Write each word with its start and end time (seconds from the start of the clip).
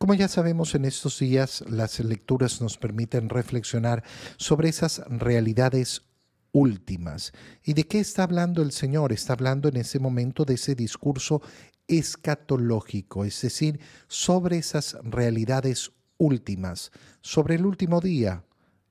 Como 0.00 0.14
ya 0.14 0.28
sabemos, 0.28 0.74
en 0.74 0.86
estos 0.86 1.18
días 1.18 1.62
las 1.68 2.00
lecturas 2.00 2.62
nos 2.62 2.78
permiten 2.78 3.28
reflexionar 3.28 4.02
sobre 4.38 4.70
esas 4.70 5.02
realidades 5.10 6.06
últimas. 6.52 7.34
¿Y 7.62 7.74
de 7.74 7.86
qué 7.86 8.00
está 8.00 8.22
hablando 8.22 8.62
el 8.62 8.72
Señor? 8.72 9.12
Está 9.12 9.34
hablando 9.34 9.68
en 9.68 9.76
ese 9.76 9.98
momento 9.98 10.46
de 10.46 10.54
ese 10.54 10.74
discurso 10.74 11.42
escatológico, 11.86 13.26
es 13.26 13.42
decir, 13.42 13.78
sobre 14.08 14.56
esas 14.56 14.96
realidades 15.02 15.92
últimas, 16.16 16.92
sobre 17.20 17.56
el 17.56 17.66
último 17.66 18.00
día, 18.00 18.42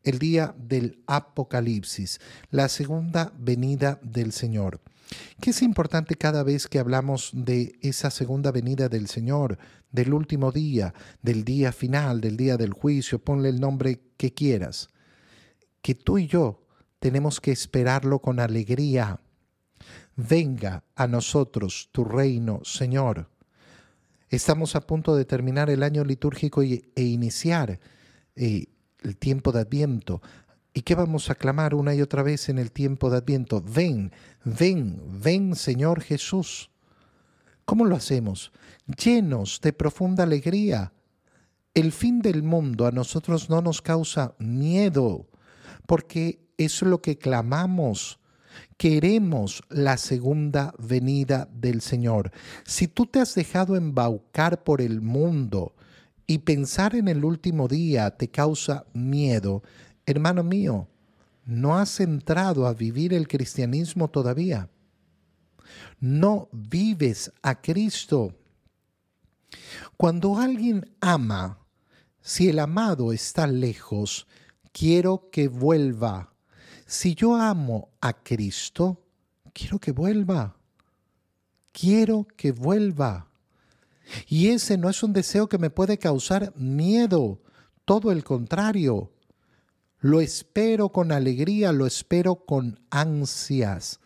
el 0.03 0.19
día 0.19 0.53
del 0.59 1.01
Apocalipsis, 1.07 2.19
la 2.51 2.69
segunda 2.69 3.33
venida 3.35 3.99
del 4.03 4.31
Señor. 4.31 4.79
¿Qué 5.41 5.51
es 5.51 5.61
importante 5.61 6.15
cada 6.15 6.43
vez 6.43 6.67
que 6.67 6.79
hablamos 6.79 7.31
de 7.33 7.77
esa 7.81 8.11
segunda 8.11 8.51
venida 8.51 8.89
del 8.89 9.07
Señor, 9.07 9.57
del 9.91 10.13
último 10.13 10.51
día, 10.51 10.93
del 11.21 11.43
día 11.43 11.71
final, 11.71 12.21
del 12.21 12.37
día 12.37 12.57
del 12.57 12.73
juicio, 12.73 13.19
ponle 13.19 13.49
el 13.49 13.59
nombre 13.59 14.01
que 14.17 14.33
quieras? 14.33 14.89
Que 15.81 15.95
tú 15.95 16.17
y 16.17 16.27
yo 16.27 16.67
tenemos 16.99 17.39
que 17.39 17.51
esperarlo 17.51 18.19
con 18.19 18.39
alegría. 18.39 19.19
Venga 20.15 20.83
a 20.95 21.07
nosotros 21.07 21.89
tu 21.91 22.03
reino, 22.03 22.61
Señor. 22.63 23.29
Estamos 24.29 24.75
a 24.75 24.81
punto 24.81 25.15
de 25.15 25.25
terminar 25.25 25.69
el 25.69 25.81
año 25.81 26.03
litúrgico 26.03 26.61
e 26.61 26.83
iniciar 26.95 27.79
eh, 28.35 28.67
el 29.01 29.17
tiempo 29.17 29.51
de 29.51 29.61
Adviento. 29.61 30.21
¿Y 30.73 30.81
qué 30.81 30.95
vamos 30.95 31.29
a 31.29 31.35
clamar 31.35 31.73
una 31.73 31.95
y 31.95 32.01
otra 32.01 32.23
vez 32.23 32.49
en 32.49 32.59
el 32.59 32.71
tiempo 32.71 33.09
de 33.09 33.17
Adviento? 33.17 33.61
Ven, 33.61 34.11
ven, 34.43 35.01
ven 35.21 35.55
Señor 35.55 36.01
Jesús. 36.01 36.69
¿Cómo 37.65 37.85
lo 37.85 37.95
hacemos? 37.95 38.51
Llenos 38.85 39.61
de 39.61 39.73
profunda 39.73 40.23
alegría. 40.23 40.93
El 41.73 41.91
fin 41.91 42.21
del 42.21 42.43
mundo 42.43 42.87
a 42.87 42.91
nosotros 42.91 43.49
no 43.49 43.61
nos 43.61 43.81
causa 43.81 44.35
miedo, 44.39 45.27
porque 45.85 46.47
es 46.57 46.81
lo 46.81 47.01
que 47.01 47.17
clamamos. 47.17 48.19
Queremos 48.77 49.63
la 49.69 49.97
segunda 49.97 50.73
venida 50.77 51.47
del 51.51 51.81
Señor. 51.81 52.31
Si 52.65 52.87
tú 52.87 53.05
te 53.05 53.19
has 53.19 53.35
dejado 53.35 53.75
embaucar 53.75 54.63
por 54.63 54.81
el 54.81 55.01
mundo 55.01 55.75
y 56.25 56.39
pensar 56.39 56.95
en 56.95 57.07
el 57.07 57.23
último 57.23 57.67
día 57.67 58.11
te 58.17 58.29
causa 58.29 58.85
miedo, 58.93 59.63
hermano 60.11 60.43
mío, 60.43 60.87
no 61.45 61.77
has 61.77 61.99
entrado 61.99 62.67
a 62.67 62.73
vivir 62.73 63.13
el 63.13 63.27
cristianismo 63.27 64.09
todavía. 64.09 64.69
No 65.99 66.49
vives 66.51 67.31
a 67.41 67.59
Cristo. 67.61 68.35
Cuando 69.97 70.37
alguien 70.37 70.95
ama, 71.01 71.59
si 72.21 72.49
el 72.49 72.59
amado 72.59 73.11
está 73.11 73.47
lejos, 73.47 74.27
quiero 74.71 75.29
que 75.31 75.47
vuelva. 75.47 76.33
Si 76.85 77.15
yo 77.15 77.35
amo 77.35 77.89
a 78.01 78.13
Cristo, 78.13 79.03
quiero 79.53 79.79
que 79.79 79.91
vuelva. 79.91 80.55
Quiero 81.71 82.27
que 82.35 82.51
vuelva. 82.51 83.27
Y 84.27 84.49
ese 84.49 84.77
no 84.77 84.89
es 84.89 85.03
un 85.03 85.13
deseo 85.13 85.47
que 85.49 85.57
me 85.57 85.69
puede 85.69 85.97
causar 85.97 86.53
miedo, 86.55 87.41
todo 87.85 88.11
el 88.11 88.23
contrario. 88.23 89.11
Lo 90.01 90.21
espero 90.21 90.89
con 90.89 91.11
alegría, 91.11 91.73
lo 91.73 91.85
espero 91.85 92.45
con 92.45 92.79
ansias. 92.89 93.99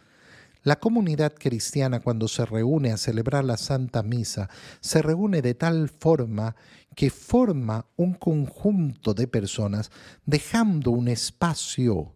La 0.64 0.80
comunidad 0.80 1.36
cristiana 1.38 2.00
cuando 2.00 2.28
se 2.28 2.46
reúne 2.48 2.92
a 2.92 2.98
celebrar 2.98 3.44
la 3.44 3.58
Santa 3.58 4.02
Misa, 4.02 4.50
se 4.80 5.04
reúne 5.04 5.44
de 5.44 5.54
tal 5.54 5.90
forma 5.90 6.56
que 6.96 7.12
forma 7.12 7.86
un 7.96 8.16
conjunto 8.16 9.14
de 9.14 9.28
personas 9.28 9.92
dejando 10.26 10.90
un 10.90 11.10
espacio, 11.10 12.16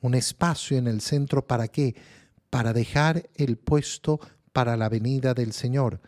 un 0.00 0.14
espacio 0.14 0.78
en 0.78 0.86
el 0.86 1.02
centro 1.02 1.46
para 1.46 1.68
qué? 1.68 1.96
Para 2.48 2.72
dejar 2.72 3.28
el 3.34 3.58
puesto 3.58 4.20
para 4.54 4.76
la 4.78 4.88
venida 4.88 5.34
del 5.34 5.52
Señor. 5.52 6.00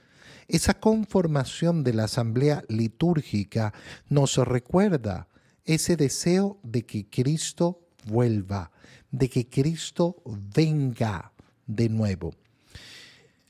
Esa 0.48 0.72
conformación 0.72 1.84
de 1.84 1.92
la 1.92 2.04
asamblea 2.04 2.64
litúrgica 2.68 3.74
nos 4.08 4.36
recuerda 4.38 5.28
ese 5.74 5.96
deseo 5.96 6.58
de 6.62 6.84
que 6.84 7.08
Cristo 7.08 7.86
vuelva, 8.04 8.72
de 9.10 9.28
que 9.28 9.48
Cristo 9.48 10.22
venga 10.54 11.32
de 11.66 11.88
nuevo. 11.88 12.32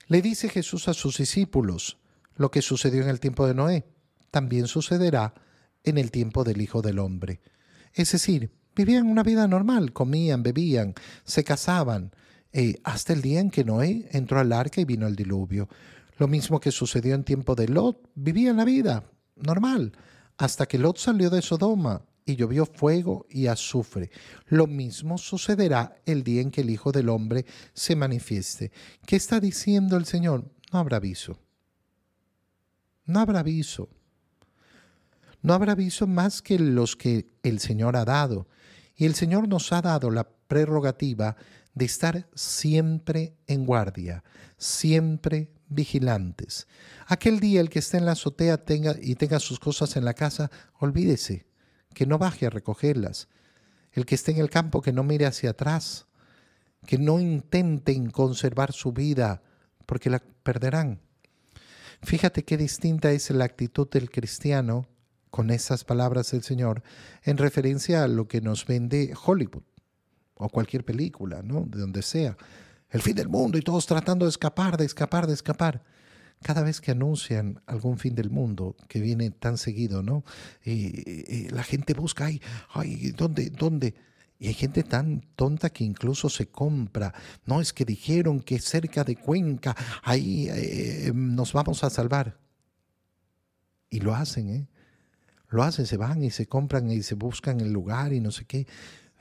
Le 0.06 0.20
dice 0.20 0.48
Jesús 0.50 0.88
a 0.88 0.94
sus 0.94 1.16
discípulos, 1.16 1.98
lo 2.36 2.50
que 2.50 2.62
sucedió 2.62 3.02
en 3.02 3.08
el 3.08 3.20
tiempo 3.20 3.46
de 3.46 3.54
Noé, 3.54 3.86
también 4.30 4.66
sucederá 4.66 5.34
en 5.82 5.98
el 5.98 6.10
tiempo 6.10 6.44
del 6.44 6.60
Hijo 6.60 6.82
del 6.82 6.98
Hombre. 6.98 7.40
Es 7.94 8.12
decir, 8.12 8.50
vivían 8.76 9.06
una 9.06 9.22
vida 9.22 9.48
normal, 9.48 9.92
comían, 9.92 10.42
bebían, 10.42 10.94
se 11.24 11.42
casaban, 11.42 12.12
eh, 12.52 12.80
hasta 12.84 13.12
el 13.12 13.22
día 13.22 13.40
en 13.40 13.50
que 13.50 13.64
Noé 13.64 14.08
entró 14.12 14.40
al 14.40 14.52
arca 14.52 14.80
y 14.80 14.84
vino 14.84 15.06
el 15.06 15.16
diluvio. 15.16 15.68
Lo 16.18 16.28
mismo 16.28 16.60
que 16.60 16.70
sucedió 16.70 17.14
en 17.14 17.24
tiempo 17.24 17.54
de 17.54 17.68
Lot, 17.68 18.10
vivían 18.14 18.58
la 18.58 18.64
vida 18.64 19.04
normal, 19.36 19.92
hasta 20.36 20.66
que 20.66 20.78
Lot 20.78 20.98
salió 20.98 21.30
de 21.30 21.40
Sodoma 21.40 22.02
y 22.24 22.36
llovió 22.36 22.66
fuego 22.66 23.26
y 23.28 23.46
azufre. 23.46 24.10
Lo 24.46 24.66
mismo 24.66 25.18
sucederá 25.18 26.00
el 26.06 26.22
día 26.22 26.40
en 26.40 26.50
que 26.50 26.60
el 26.60 26.70
Hijo 26.70 26.92
del 26.92 27.08
Hombre 27.08 27.44
se 27.74 27.96
manifieste. 27.96 28.70
¿Qué 29.06 29.16
está 29.16 29.40
diciendo 29.40 29.96
el 29.96 30.04
Señor? 30.04 30.50
No 30.72 30.78
habrá 30.78 30.98
aviso. 30.98 31.38
No 33.04 33.20
habrá 33.20 33.40
aviso. 33.40 33.88
No 35.42 35.54
habrá 35.54 35.72
aviso 35.72 36.06
más 36.06 36.42
que 36.42 36.58
los 36.58 36.96
que 36.96 37.30
el 37.42 37.60
Señor 37.60 37.96
ha 37.96 38.04
dado. 38.04 38.46
Y 38.94 39.06
el 39.06 39.14
Señor 39.14 39.48
nos 39.48 39.72
ha 39.72 39.80
dado 39.80 40.10
la 40.10 40.28
prerrogativa 40.28 41.36
de 41.74 41.84
estar 41.84 42.28
siempre 42.34 43.34
en 43.46 43.64
guardia, 43.64 44.22
siempre 44.58 45.50
vigilantes. 45.68 46.66
Aquel 47.06 47.40
día 47.40 47.60
el 47.60 47.70
que 47.70 47.78
esté 47.78 47.96
en 47.96 48.04
la 48.04 48.12
azotea 48.12 48.64
tenga 48.64 48.96
y 49.00 49.14
tenga 49.14 49.40
sus 49.40 49.58
cosas 49.58 49.96
en 49.96 50.04
la 50.04 50.14
casa, 50.14 50.50
olvídese 50.78 51.49
que 51.94 52.06
no 52.06 52.18
baje 52.18 52.46
a 52.46 52.50
recogerlas. 52.50 53.28
El 53.92 54.06
que 54.06 54.14
esté 54.14 54.32
en 54.32 54.38
el 54.38 54.50
campo, 54.50 54.82
que 54.82 54.92
no 54.92 55.02
mire 55.02 55.26
hacia 55.26 55.50
atrás, 55.50 56.06
que 56.86 56.98
no 56.98 57.20
intenten 57.20 58.10
conservar 58.10 58.72
su 58.72 58.92
vida, 58.92 59.42
porque 59.86 60.10
la 60.10 60.20
perderán. 60.42 61.00
Fíjate 62.02 62.44
qué 62.44 62.56
distinta 62.56 63.10
es 63.12 63.30
la 63.30 63.44
actitud 63.44 63.88
del 63.90 64.10
cristiano 64.10 64.86
con 65.30 65.50
esas 65.50 65.84
palabras 65.84 66.30
del 66.30 66.42
Señor 66.42 66.82
en 67.22 67.36
referencia 67.36 68.02
a 68.04 68.08
lo 68.08 68.26
que 68.26 68.40
nos 68.40 68.66
vende 68.66 69.12
Hollywood 69.24 69.62
o 70.34 70.48
cualquier 70.48 70.84
película, 70.84 71.42
¿no? 71.42 71.66
De 71.66 71.78
donde 71.78 72.02
sea. 72.02 72.36
El 72.88 73.02
fin 73.02 73.14
del 73.14 73.28
mundo 73.28 73.58
y 73.58 73.62
todos 73.62 73.86
tratando 73.86 74.24
de 74.24 74.30
escapar, 74.30 74.76
de 74.76 74.86
escapar, 74.86 75.26
de 75.26 75.34
escapar 75.34 75.84
cada 76.42 76.62
vez 76.62 76.80
que 76.80 76.90
anuncian 76.90 77.62
algún 77.66 77.98
fin 77.98 78.14
del 78.14 78.30
mundo, 78.30 78.76
que 78.88 79.00
viene 79.00 79.30
tan 79.30 79.58
seguido, 79.58 80.02
¿no? 80.02 80.24
Y, 80.64 81.48
la 81.50 81.62
gente 81.62 81.94
busca, 81.94 82.30
ay, 82.72 83.12
¿dónde, 83.16 83.50
dónde? 83.50 83.94
Y 84.38 84.48
hay 84.48 84.54
gente 84.54 84.82
tan 84.82 85.20
tonta 85.36 85.68
que 85.68 85.84
incluso 85.84 86.30
se 86.30 86.48
compra. 86.48 87.12
No, 87.44 87.60
es 87.60 87.74
que 87.74 87.84
dijeron 87.84 88.40
que 88.40 88.58
cerca 88.58 89.04
de 89.04 89.16
Cuenca, 89.16 89.76
ahí 90.02 90.48
eh, 90.48 91.12
nos 91.14 91.52
vamos 91.52 91.84
a 91.84 91.90
salvar. 91.90 92.38
Y 93.90 94.00
lo 94.00 94.14
hacen, 94.14 94.48
¿eh? 94.48 94.68
Lo 95.50 95.62
hacen, 95.62 95.84
se 95.84 95.98
van 95.98 96.22
y 96.22 96.30
se 96.30 96.46
compran 96.46 96.90
y 96.90 97.02
se 97.02 97.16
buscan 97.16 97.60
el 97.60 97.72
lugar 97.72 98.14
y 98.14 98.20
no 98.20 98.30
sé 98.30 98.46
qué. 98.46 98.66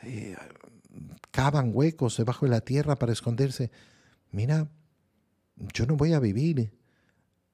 Eh, 0.03 0.38
cavan 1.31 1.72
huecos 1.74 2.16
debajo 2.16 2.46
de 2.46 2.51
la 2.51 2.62
tierra 2.62 2.96
para 2.96 3.12
esconderse. 3.12 3.72
Mira, 4.31 4.69
yo 5.74 5.86
no 5.86 5.97
voy 5.97 6.13
a 6.13 6.19
vivir 6.19 6.78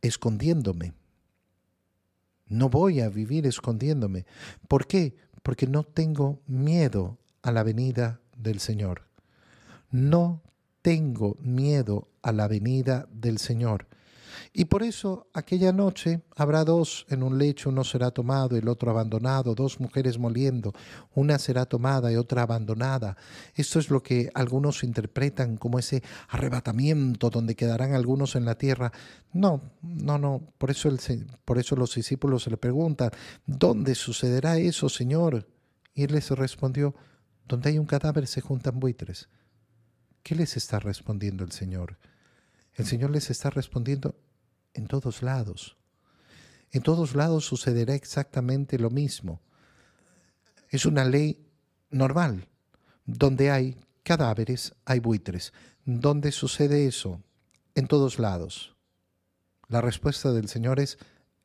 escondiéndome. 0.07 0.93
No 2.47 2.69
voy 2.69 3.01
a 3.01 3.09
vivir 3.09 3.45
escondiéndome. 3.47 4.25
¿Por 4.67 4.87
qué? 4.87 5.15
Porque 5.43 5.67
no 5.67 5.83
tengo 5.83 6.39
miedo 6.47 7.17
a 7.41 7.51
la 7.51 7.63
venida 7.63 8.19
del 8.37 8.59
Señor. 8.59 9.03
No 9.91 10.41
tengo 10.81 11.37
miedo 11.39 12.07
a 12.21 12.31
la 12.31 12.47
venida 12.47 13.07
del 13.11 13.39
Señor. 13.39 13.87
Y 14.57 14.65
por 14.65 14.83
eso 14.83 15.27
aquella 15.33 15.73
noche 15.73 16.21
habrá 16.33 16.63
dos 16.63 17.05
en 17.09 17.23
un 17.23 17.37
lecho, 17.37 17.67
uno 17.67 17.83
será 17.83 18.11
tomado, 18.11 18.55
el 18.55 18.69
otro 18.69 18.89
abandonado, 18.89 19.53
dos 19.53 19.81
mujeres 19.81 20.17
moliendo, 20.17 20.71
una 21.13 21.37
será 21.39 21.65
tomada 21.65 22.09
y 22.09 22.15
otra 22.15 22.43
abandonada. 22.43 23.17
Esto 23.53 23.79
es 23.79 23.89
lo 23.89 24.01
que 24.01 24.31
algunos 24.33 24.85
interpretan 24.85 25.57
como 25.57 25.77
ese 25.77 26.01
arrebatamiento 26.29 27.29
donde 27.29 27.53
quedarán 27.53 27.95
algunos 27.95 28.37
en 28.37 28.45
la 28.45 28.55
tierra. 28.55 28.93
No, 29.33 29.61
no, 29.81 30.17
no, 30.17 30.41
por 30.57 30.71
eso, 30.71 30.87
el, 30.87 31.01
por 31.43 31.59
eso 31.59 31.75
los 31.75 31.93
discípulos 31.93 32.43
se 32.43 32.49
le 32.49 32.55
preguntan, 32.55 33.11
¿dónde 33.45 33.93
sucederá 33.93 34.57
eso, 34.57 34.87
Señor? 34.87 35.49
Y 35.93 36.03
él 36.03 36.13
les 36.13 36.29
respondió, 36.29 36.95
donde 37.45 37.71
hay 37.71 37.77
un 37.77 37.87
cadáver 37.87 38.25
se 38.25 38.39
juntan 38.39 38.79
buitres. 38.79 39.27
¿Qué 40.23 40.33
les 40.33 40.55
está 40.55 40.79
respondiendo 40.79 41.43
el 41.43 41.51
Señor? 41.51 41.97
El 42.73 42.85
Señor 42.85 43.11
les 43.11 43.29
está 43.29 43.49
respondiendo, 43.49 44.15
en 44.75 44.87
todos 44.87 45.23
lados. 45.23 45.77
En 46.71 46.83
todos 46.83 47.15
lados 47.15 47.45
sucederá 47.45 47.95
exactamente 47.95 48.77
lo 48.77 48.89
mismo. 48.89 49.41
Es 50.69 50.85
una 50.85 51.05
ley 51.05 51.47
normal. 51.89 52.47
Donde 53.05 53.51
hay 53.51 53.77
cadáveres, 54.03 54.75
hay 54.83 54.99
buitres. 54.99 55.53
¿Dónde 55.85 56.31
sucede 56.31 56.85
eso? 56.85 57.21
En 57.75 57.87
todos 57.87 58.19
lados. 58.19 58.75
La 59.67 59.81
respuesta 59.81 60.31
del 60.31 60.49
Señor 60.49 60.79
es 60.79 60.97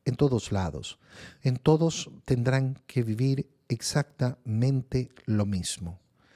en 0.05 0.17
todos 0.17 0.53
lados. 0.53 0.99
En 1.43 1.57
todos 1.57 2.11
tendrán 2.25 2.83
que 2.87 3.03
vivir 3.03 3.51
exactamente 3.69 5.11
lo 5.27 5.47
mismo. 5.47 6.01